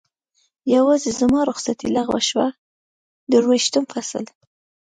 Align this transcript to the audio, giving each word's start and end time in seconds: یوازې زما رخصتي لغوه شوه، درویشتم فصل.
یوازې 0.75 1.09
زما 1.19 1.41
رخصتي 1.49 1.87
لغوه 1.95 2.21
شوه، 2.29 2.47
درویشتم 3.31 3.83
فصل. 3.91 4.25